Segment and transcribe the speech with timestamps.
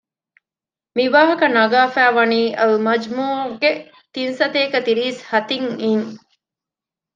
[0.97, 3.71] މިވާހަކަ ނަގާފައިވަނީ އަލްމަޖްމޫޢުގެ
[4.13, 6.07] ތިންސަތޭކަ ތިރީސް ހަ ތިން އިން